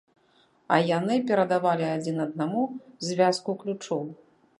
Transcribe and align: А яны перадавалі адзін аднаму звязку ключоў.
А 0.77 0.77
яны 0.85 1.17
перадавалі 1.31 1.85
адзін 1.97 2.17
аднаму 2.25 2.63
звязку 3.11 3.57
ключоў. 3.61 4.03